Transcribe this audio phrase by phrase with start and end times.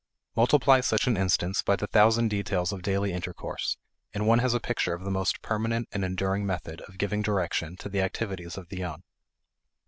[0.35, 3.77] Multiply such an instance by the thousand details of daily intercourse,
[4.15, 7.75] and one has a picture of the most permanent and enduring method of giving direction
[7.77, 9.03] to the activities of the young.